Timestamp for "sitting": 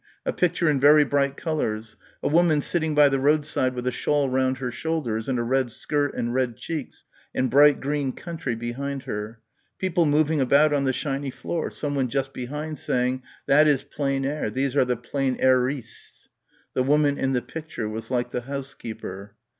2.59-2.95